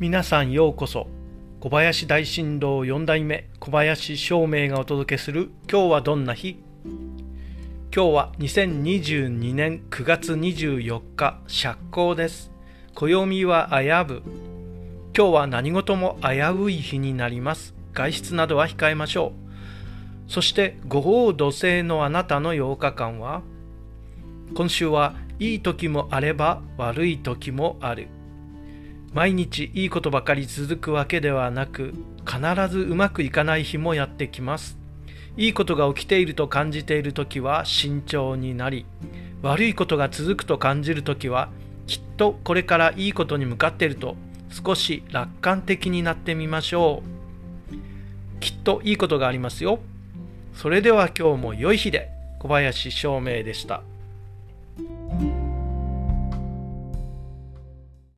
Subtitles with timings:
[0.00, 1.08] 皆さんようこそ。
[1.60, 6.56] 小林大震動4代目小林照明がお届けする今日はどんな日？
[7.94, 12.50] 今日は2022年9月24日釈光です。
[12.94, 14.22] 暦は危ぶ。
[15.14, 17.74] 今日は何事も危うい日になります。
[17.92, 19.34] 外出などは控えましょ
[20.28, 20.32] う。
[20.32, 23.42] そして五王土星のあなたの8日間は
[24.54, 28.08] 今週はいい時もあれば悪い時もある。
[29.12, 34.78] 毎日いいことばかり続くわけではなく必ずうまくいかない日もやってきます。
[35.36, 38.86] いいことが起きていると感じている時は慎重になり
[39.42, 41.50] 悪いことが続くと感じる時は
[41.86, 44.16] きっとこれからいいことに向かっていると
[44.50, 48.38] 少し楽観的になってみましょう。
[48.40, 49.80] きっといいことがありますよ。
[50.54, 53.82] それでは今日も良い日で小林照明でした。